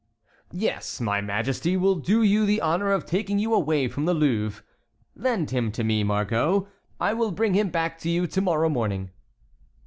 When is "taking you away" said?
3.05-3.87